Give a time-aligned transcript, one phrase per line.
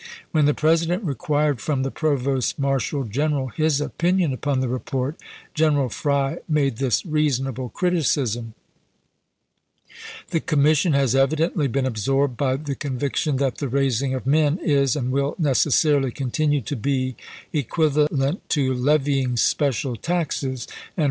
[0.31, 5.15] When the President required from the Provost Marshal General his opinion upon the report,
[5.53, 8.55] General Fry made this reasonable criticism:
[10.31, 14.95] The commission has evidently been absorbed by the conviction that the raising of men is,
[14.95, 17.15] and will necessarily continue to be,
[17.53, 20.99] equivalent to levying special taxes and 42 ABRAHAM LINCOLN chap.
[20.99, 20.99] ii.